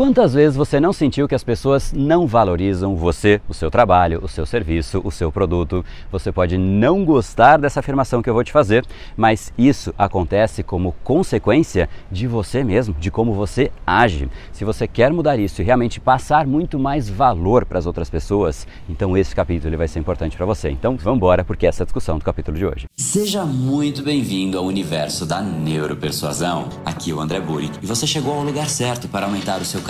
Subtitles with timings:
[0.00, 4.28] Quantas vezes você não sentiu que as pessoas não valorizam você, o seu trabalho, o
[4.28, 5.84] seu serviço, o seu produto?
[6.10, 8.82] Você pode não gostar dessa afirmação que eu vou te fazer,
[9.14, 14.30] mas isso acontece como consequência de você mesmo, de como você age.
[14.52, 18.66] Se você quer mudar isso e realmente passar muito mais valor para as outras pessoas,
[18.88, 20.70] então esse capítulo ele vai ser importante para você.
[20.70, 22.86] Então vamos embora, porque essa é a discussão do capítulo de hoje.
[22.96, 26.70] Seja muito bem-vindo ao universo da neuropersuasão.
[26.86, 29.89] Aqui é o André Burick e você chegou ao lugar certo para aumentar o seu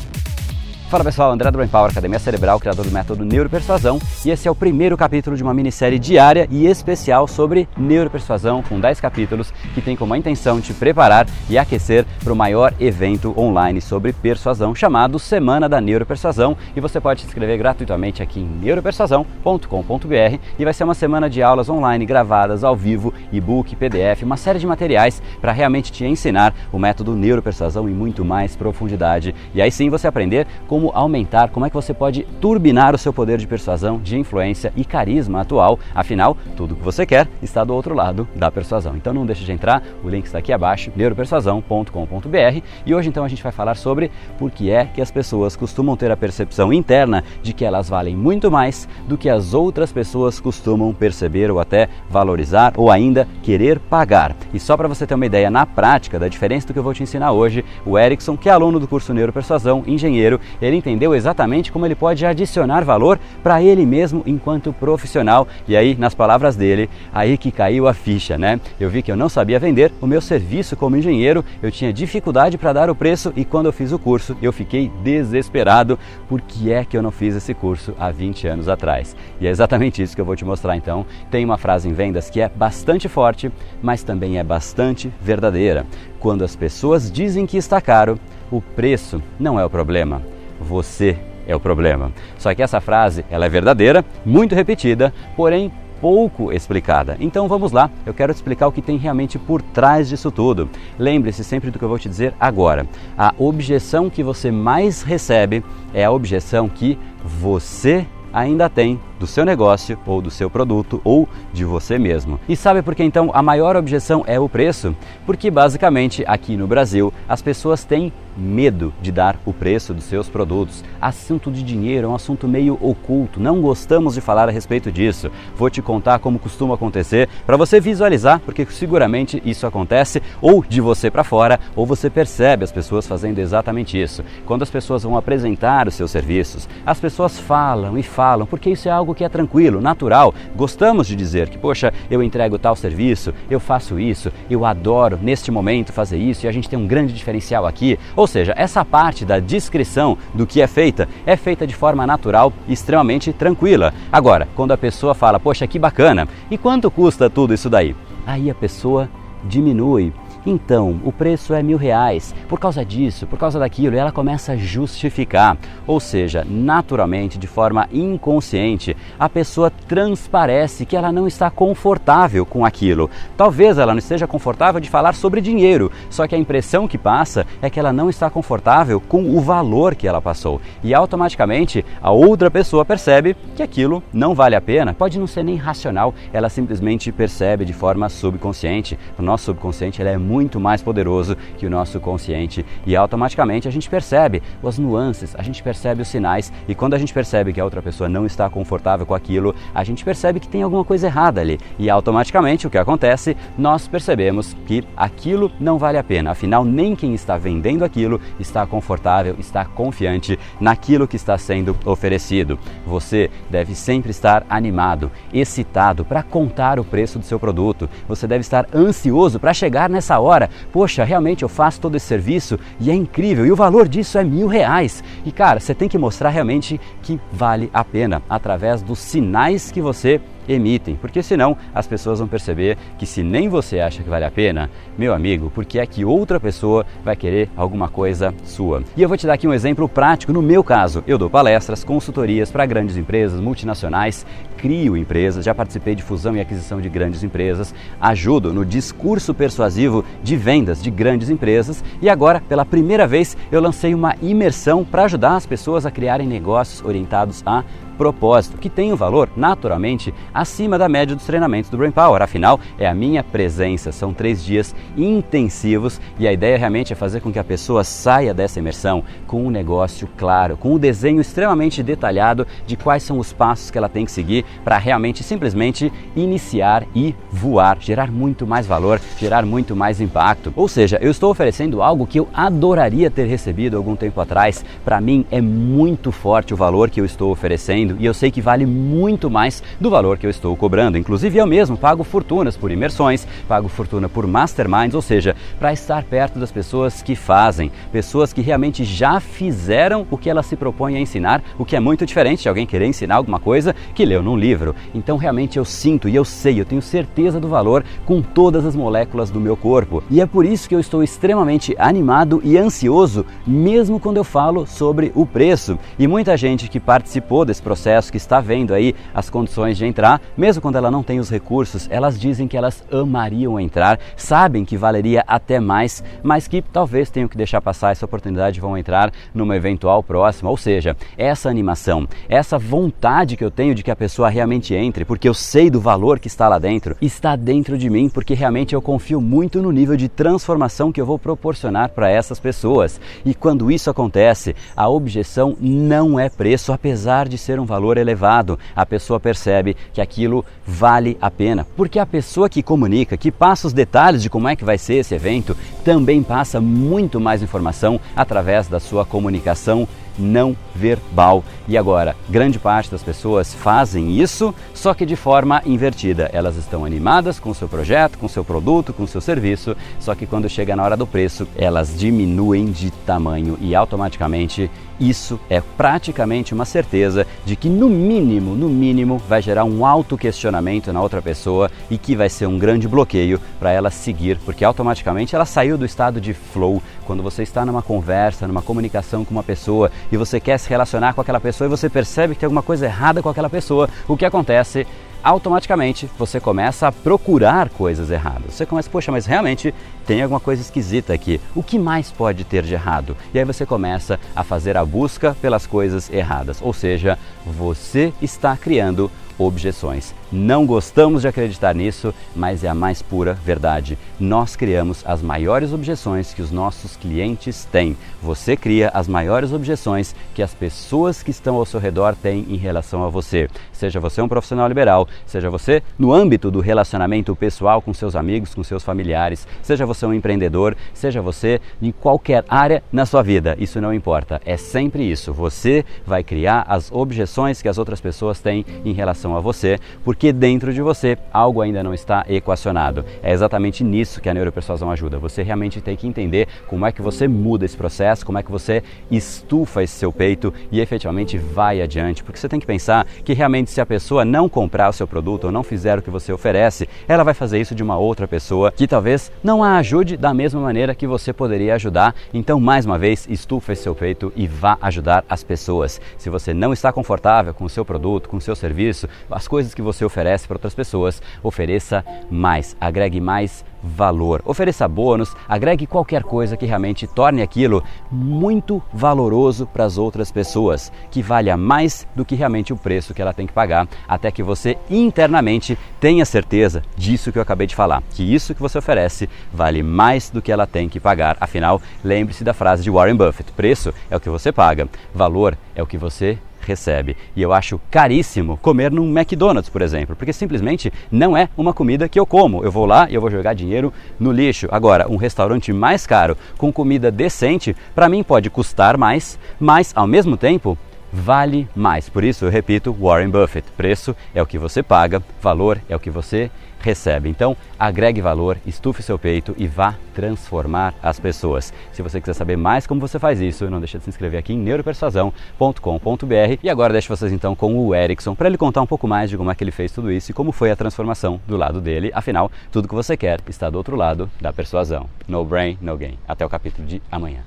[0.91, 4.55] Fala pessoal, André do Power, Academia Cerebral, criador do método Neuropersuasão, e esse é o
[4.55, 9.95] primeiro capítulo de uma minissérie diária e especial sobre neuropersuasão, com 10 capítulos, que tem
[9.95, 15.69] como intenção te preparar e aquecer para o maior evento online sobre persuasão, chamado Semana
[15.69, 20.93] da Neuropersuasão, e você pode se inscrever gratuitamente aqui em neuropersuasão.com.br e vai ser uma
[20.93, 25.89] semana de aulas online gravadas ao vivo, e-book, PDF, uma série de materiais para realmente
[25.89, 29.33] te ensinar o método Neuropersuasão em muito mais profundidade.
[29.55, 32.97] E aí sim você aprender como como aumentar, como é que você pode turbinar o
[32.97, 35.77] seu poder de persuasão, de influência e carisma atual.
[35.93, 38.95] Afinal, tudo que você quer está do outro lado da persuasão.
[38.95, 42.61] Então não deixe de entrar, o link está aqui abaixo, neuropersuasão.com.br.
[42.83, 44.09] E hoje então a gente vai falar sobre
[44.39, 48.15] por que é que as pessoas costumam ter a percepção interna de que elas valem
[48.15, 53.77] muito mais do que as outras pessoas costumam perceber ou até valorizar ou ainda querer
[53.77, 54.35] pagar.
[54.51, 56.93] E só para você ter uma ideia na prática da diferença do que eu vou
[56.93, 61.13] te ensinar hoje, o Erickson, que é aluno do curso Neuropersuasão, engenheiro, ele ele entendeu
[61.13, 65.47] exatamente como ele pode adicionar valor para ele mesmo enquanto profissional.
[65.67, 68.59] E aí, nas palavras dele, aí que caiu a ficha, né?
[68.79, 72.57] Eu vi que eu não sabia vender o meu serviço como engenheiro, eu tinha dificuldade
[72.57, 76.85] para dar o preço e quando eu fiz o curso, eu fiquei desesperado porque é
[76.85, 79.15] que eu não fiz esse curso há 20 anos atrás.
[79.39, 81.05] E é exatamente isso que eu vou te mostrar então.
[81.29, 85.85] Tem uma frase em vendas que é bastante forte, mas também é bastante verdadeira.
[86.19, 88.19] Quando as pessoas dizem que está caro,
[88.51, 90.21] o preço não é o problema
[90.61, 91.17] você
[91.47, 92.11] é o problema.
[92.37, 97.15] Só que essa frase, ela é verdadeira, muito repetida, porém pouco explicada.
[97.19, 100.67] Então vamos lá, eu quero te explicar o que tem realmente por trás disso tudo.
[100.97, 102.87] Lembre-se sempre do que eu vou te dizer agora.
[103.17, 105.63] A objeção que você mais recebe
[105.93, 111.29] é a objeção que você ainda tem do seu negócio ou do seu produto ou
[111.53, 112.39] de você mesmo.
[112.49, 114.95] E sabe por que então a maior objeção é o preço?
[115.27, 120.29] Porque basicamente aqui no Brasil as pessoas têm medo de dar o preço dos seus
[120.29, 120.83] produtos.
[120.99, 125.31] Assunto de dinheiro é um assunto meio oculto, não gostamos de falar a respeito disso.
[125.55, 130.81] Vou te contar como costuma acontecer para você visualizar, porque seguramente isso acontece ou de
[130.81, 134.23] você para fora, ou você percebe as pessoas fazendo exatamente isso.
[134.45, 138.87] Quando as pessoas vão apresentar os seus serviços, as pessoas falam e falam, porque isso
[138.87, 140.33] é algo que é tranquilo, natural.
[140.55, 145.51] Gostamos de dizer que, poxa, eu entrego tal serviço, eu faço isso, eu adoro neste
[145.51, 147.97] momento fazer isso e a gente tem um grande diferencial aqui.
[148.15, 152.53] Ou seja, essa parte da descrição do que é feita é feita de forma natural
[152.67, 153.93] e extremamente tranquila.
[154.11, 157.95] Agora, quando a pessoa fala, poxa, que bacana, e quanto custa tudo isso daí?
[158.25, 159.09] Aí a pessoa
[159.43, 160.13] diminui
[160.45, 164.53] então, o preço é mil reais, por causa disso, por causa daquilo, e ela começa
[164.53, 165.55] a justificar.
[165.85, 172.65] Ou seja, naturalmente, de forma inconsciente, a pessoa transparece que ela não está confortável com
[172.65, 173.09] aquilo.
[173.37, 177.45] Talvez ela não esteja confortável de falar sobre dinheiro, só que a impressão que passa
[177.61, 180.59] é que ela não está confortável com o valor que ela passou.
[180.83, 184.93] E automaticamente a outra pessoa percebe que aquilo não vale a pena.
[184.93, 188.97] Pode não ser nem racional, ela simplesmente percebe de forma subconsciente.
[189.19, 193.89] O nosso subconsciente é muito mais poderoso que o nosso consciente e automaticamente a gente
[193.89, 197.65] percebe as nuances, a gente percebe os sinais e quando a gente percebe que a
[197.65, 201.41] outra pessoa não está confortável com aquilo, a gente percebe que tem alguma coisa errada
[201.41, 206.31] ali e automaticamente o que acontece, nós percebemos que aquilo não vale a pena.
[206.31, 212.57] Afinal, nem quem está vendendo aquilo está confortável, está confiante naquilo que está sendo oferecido.
[212.85, 217.89] Você deve sempre estar animado, excitado para contar o preço do seu produto.
[218.07, 222.59] Você deve estar ansioso para chegar nessa hora, poxa, realmente eu faço todo esse serviço
[222.79, 225.03] e é incrível, e o valor disso é mil reais.
[225.25, 229.81] E cara, você tem que mostrar realmente que vale a pena através dos sinais que
[229.81, 234.25] você emitem, porque senão as pessoas vão perceber que se nem você acha que vale
[234.25, 238.83] a pena, meu amigo, porque é que outra pessoa vai querer alguma coisa sua.
[238.95, 241.03] E eu vou te dar aqui um exemplo prático no meu caso.
[241.07, 244.25] Eu dou palestras, consultorias para grandes empresas, multinacionais,
[244.57, 250.05] crio empresas, já participei de fusão e aquisição de grandes empresas, ajudo no discurso persuasivo
[250.21, 255.03] de vendas de grandes empresas e agora, pela primeira vez, eu lancei uma imersão para
[255.03, 257.63] ajudar as pessoas a criarem negócios orientados a
[258.01, 262.19] propósito, que tem um valor naturalmente acima da média dos treinamentos do Brain Power.
[262.19, 263.91] Afinal, é a minha presença.
[263.91, 268.33] São três dias intensivos e a ideia realmente é fazer com que a pessoa saia
[268.33, 273.31] dessa imersão com um negócio claro, com um desenho extremamente detalhado de quais são os
[273.31, 278.65] passos que ela tem que seguir para realmente simplesmente iniciar e voar, gerar muito mais
[278.65, 280.51] valor, gerar muito mais impacto.
[280.55, 284.65] Ou seja, eu estou oferecendo algo que eu adoraria ter recebido algum tempo atrás.
[284.83, 288.41] Para mim é muito forte o valor que eu estou oferecendo e eu sei que
[288.41, 290.97] vale muito mais do valor que eu estou cobrando.
[290.97, 296.03] Inclusive eu mesmo pago fortunas por imersões, pago fortuna por masterminds, ou seja, para estar
[296.03, 300.97] perto das pessoas que fazem, pessoas que realmente já fizeram o que elas se propõem
[300.97, 304.21] a ensinar, o que é muito diferente de alguém querer ensinar alguma coisa que leu
[304.21, 304.75] num livro.
[304.93, 308.75] Então realmente eu sinto e eu sei, eu tenho certeza do valor com todas as
[308.75, 310.03] moléculas do meu corpo.
[310.09, 314.65] E é por isso que eu estou extremamente animado e ansioso, mesmo quando eu falo
[314.65, 315.77] sobre o preço.
[315.97, 320.21] E muita gente que participou desse processo que está vendo aí as condições de entrar,
[320.35, 324.75] mesmo quando ela não tem os recursos, elas dizem que elas amariam entrar, sabem que
[324.75, 329.13] valeria até mais, mas que talvez tenham que deixar passar essa oportunidade e vão entrar
[329.33, 330.49] numa eventual próxima.
[330.49, 335.05] Ou seja, essa animação, essa vontade que eu tenho de que a pessoa realmente entre,
[335.05, 338.75] porque eu sei do valor que está lá dentro, está dentro de mim, porque realmente
[338.75, 342.99] eu confio muito no nível de transformação que eu vou proporcionar para essas pessoas.
[343.23, 348.59] E quando isso acontece, a objeção não é preço, apesar de ser um valor elevado,
[348.75, 351.65] a pessoa percebe que aquilo vale a pena.
[351.75, 354.95] Porque a pessoa que comunica, que passa os detalhes de como é que vai ser
[354.95, 359.87] esse evento, também passa muito mais informação através da sua comunicação
[360.17, 361.43] não verbal.
[361.67, 366.29] E agora, grande parte das pessoas fazem isso, só que de forma invertida.
[366.33, 369.75] Elas estão animadas com o seu projeto, com o seu produto, com o seu serviço,
[369.99, 374.69] só que quando chega na hora do preço, elas diminuem de tamanho e automaticamente
[375.01, 380.15] isso é praticamente uma certeza de que no mínimo, no mínimo, vai gerar um auto
[380.15, 384.63] questionamento na outra pessoa e que vai ser um grande bloqueio para ela seguir, porque
[384.63, 386.83] automaticamente ela saiu do estado de flow.
[387.03, 391.13] Quando você está numa conversa, numa comunicação com uma pessoa e você quer se relacionar
[391.13, 394.15] com aquela pessoa e você percebe que tem alguma coisa errada com aquela pessoa, o
[394.15, 394.87] que acontece?
[395.23, 398.53] automaticamente você começa a procurar coisas erradas.
[398.53, 399.73] Você começa, poxa, mas realmente
[400.05, 401.39] tem alguma coisa esquisita aqui.
[401.55, 403.15] O que mais pode ter de errado?
[403.33, 406.59] E aí você começa a fazer a busca pelas coisas erradas.
[406.61, 409.11] Ou seja, você está criando
[409.45, 410.13] objeções.
[410.31, 413.97] Não gostamos de acreditar nisso, mas é a mais pura verdade.
[414.19, 417.97] Nós criamos as maiores objeções que os nossos clientes têm.
[418.21, 422.55] Você cria as maiores objeções que as pessoas que estão ao seu redor têm em
[422.55, 423.49] relação a você.
[423.73, 428.53] Seja você um profissional liberal, seja você no âmbito do relacionamento pessoal com seus amigos,
[428.53, 433.55] com seus familiares, seja você um empreendedor, seja você em qualquer área na sua vida.
[433.59, 434.41] Isso não importa.
[434.45, 435.33] É sempre isso.
[435.33, 440.21] Você vai criar as objeções que as outras pessoas têm em relação a você, porque
[440.21, 443.03] porque dentro de você algo ainda não está equacionado.
[443.23, 445.17] É exatamente nisso que a neuropersuasão ajuda.
[445.17, 448.51] Você realmente tem que entender como é que você muda esse processo, como é que
[448.51, 453.33] você estufa esse seu peito e efetivamente vai adiante, porque você tem que pensar que
[453.33, 456.31] realmente se a pessoa não comprar o seu produto ou não fizer o que você
[456.31, 460.35] oferece, ela vai fazer isso de uma outra pessoa que talvez não a ajude da
[460.35, 462.13] mesma maneira que você poderia ajudar.
[462.31, 465.99] Então, mais uma vez, estufa esse seu peito e vá ajudar as pessoas.
[466.17, 469.73] Se você não está confortável com o seu produto, com o seu serviço, as coisas
[469.73, 476.23] que você oferece para outras pessoas, ofereça mais, agregue mais valor, ofereça bônus, agregue qualquer
[476.23, 482.23] coisa que realmente torne aquilo muito valoroso para as outras pessoas, que valha mais do
[482.23, 486.83] que realmente o preço que ela tem que pagar, até que você internamente tenha certeza
[486.95, 490.51] disso que eu acabei de falar, que isso que você oferece vale mais do que
[490.51, 491.37] ela tem que pagar.
[491.39, 495.81] Afinal, lembre-se da frase de Warren Buffett: preço é o que você paga, valor é
[495.81, 497.15] o que você recebe.
[497.35, 502.09] E eu acho caríssimo comer num McDonald's, por exemplo, porque simplesmente não é uma comida
[502.09, 502.63] que eu como.
[502.63, 504.67] Eu vou lá e eu vou jogar dinheiro no lixo.
[504.71, 510.07] Agora, um restaurante mais caro com comida decente, para mim pode custar mais, mas ao
[510.07, 510.77] mesmo tempo
[511.11, 512.09] vale mais.
[512.09, 515.99] Por isso eu repito, Warren Buffett, preço é o que você paga, valor é o
[515.99, 516.49] que você
[516.81, 517.29] recebe.
[517.29, 521.73] Então, agregue valor, estufe seu peito e vá transformar as pessoas.
[521.93, 524.53] Se você quiser saber mais como você faz isso, não deixe de se inscrever aqui
[524.53, 526.59] em neuropersuasão.com.br.
[526.61, 529.37] E agora deixo vocês então com o Erickson para ele contar um pouco mais de
[529.37, 532.11] como é que ele fez tudo isso e como foi a transformação do lado dele.
[532.13, 535.07] Afinal, tudo que você quer está do outro lado da persuasão.
[535.27, 536.17] No brain, no gain.
[536.27, 537.43] Até o capítulo de amanhã.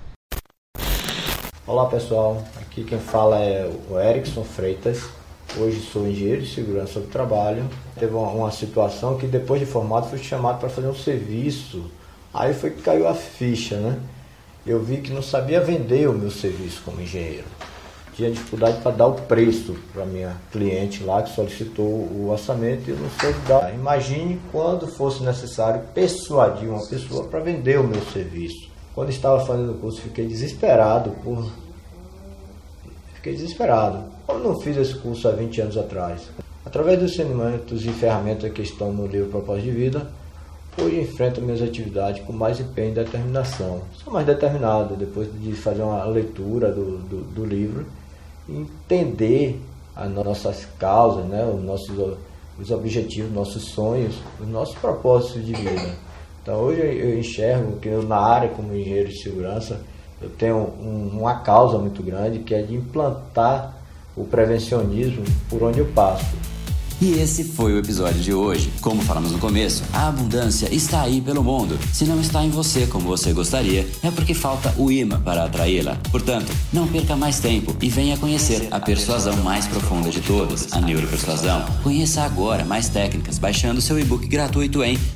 [1.67, 5.09] Olá pessoal, aqui quem fala é o Erickson Freitas.
[5.57, 7.65] Hoje sou engenheiro de segurança do trabalho.
[7.99, 11.85] Teve uma, uma situação que depois de formado fui chamado para fazer um serviço.
[12.33, 14.01] Aí foi que caiu a ficha, né?
[14.67, 17.45] Eu vi que não sabia vender o meu serviço como engenheiro.
[18.15, 22.91] Tinha dificuldade para dar o preço para minha cliente lá que solicitou o orçamento e
[22.91, 23.73] eu não sei dar.
[23.73, 28.71] Imagine quando fosse necessário persuadir uma pessoa para vender o meu serviço.
[28.93, 31.49] Quando estava fazendo o curso, fiquei desesperado por.
[33.25, 34.05] Fiquei desesperado.
[34.27, 36.29] Como não fiz esse curso há 20 anos atrás?
[36.63, 40.07] Através dos ensinamentos e ferramentas que estão no livro Propósito de Vida,
[40.79, 43.81] hoje enfrento minhas atividades com mais empenho e determinação.
[43.95, 47.87] Sou mais determinado depois de fazer uma leitura do, do, do livro
[48.47, 49.59] e entender
[49.97, 52.19] as nossas causas, né, os nossos
[52.61, 55.97] os objetivos, nossos sonhos, os nossos propósitos de vida.
[56.43, 59.81] Então hoje eu enxergo que eu, na área como engenheiro de segurança,
[60.21, 63.75] eu tenho um, uma causa muito grande que é de implantar
[64.17, 66.25] o prevencionismo por onde eu passo.
[67.01, 68.73] E esse foi o episódio de hoje.
[68.81, 71.79] Como falamos no começo, a abundância está aí pelo mundo.
[71.93, 75.99] Se não está em você como você gostaria, é porque falta o imã para atraí-la.
[76.11, 80.81] Portanto, não perca mais tempo e venha conhecer a persuasão mais profunda de todas, a
[80.81, 81.65] neuropersuasão.
[81.83, 84.99] Conheça agora mais técnicas baixando seu e-book gratuito em